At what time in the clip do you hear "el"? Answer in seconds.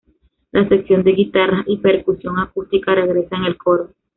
3.43-3.55